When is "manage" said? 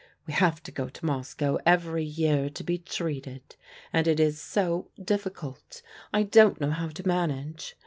7.07-7.77